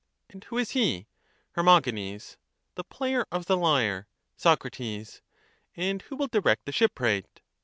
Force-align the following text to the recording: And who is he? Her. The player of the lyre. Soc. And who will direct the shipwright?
And 0.31 0.43
who 0.45 0.57
is 0.57 0.71
he? 0.71 1.05
Her. 1.51 1.61
The 1.61 2.83
player 2.89 3.27
of 3.31 3.45
the 3.45 3.55
lyre. 3.55 4.07
Soc. 4.35 4.67
And 5.75 6.01
who 6.01 6.15
will 6.15 6.25
direct 6.27 6.65
the 6.65 6.71
shipwright? 6.71 7.41